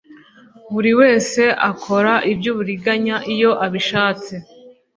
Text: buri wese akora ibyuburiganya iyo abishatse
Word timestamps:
buri 0.73 0.91
wese 1.01 1.41
akora 1.69 2.13
ibyuburiganya 2.31 3.15
iyo 3.33 3.51
abishatse 3.65 4.33